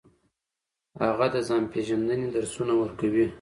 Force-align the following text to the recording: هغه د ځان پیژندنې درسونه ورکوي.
هغه 1.03 1.27
د 1.33 1.37
ځان 1.47 1.63
پیژندنې 1.73 2.27
درسونه 2.35 2.73
ورکوي. 2.81 3.25